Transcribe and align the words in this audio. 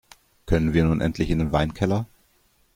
Können 0.47 0.73
wir 0.73 0.83
nun 0.83 0.99
endlich 0.99 1.29
in 1.29 1.37
den 1.37 1.51
Weinkeller? 1.51 2.07